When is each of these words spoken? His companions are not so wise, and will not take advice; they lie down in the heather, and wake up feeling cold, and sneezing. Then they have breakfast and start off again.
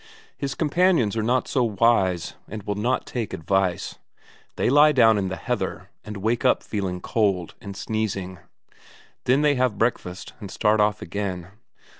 His 0.35 0.55
companions 0.55 1.15
are 1.15 1.21
not 1.21 1.47
so 1.47 1.63
wise, 1.77 2.33
and 2.47 2.63
will 2.63 2.73
not 2.73 3.05
take 3.05 3.33
advice; 3.35 3.99
they 4.55 4.67
lie 4.67 4.91
down 4.91 5.19
in 5.19 5.27
the 5.27 5.35
heather, 5.35 5.91
and 6.03 6.17
wake 6.17 6.43
up 6.43 6.63
feeling 6.63 6.99
cold, 7.01 7.53
and 7.61 7.77
sneezing. 7.77 8.39
Then 9.25 9.43
they 9.43 9.53
have 9.53 9.77
breakfast 9.77 10.33
and 10.39 10.49
start 10.49 10.79
off 10.79 11.03
again. 11.03 11.49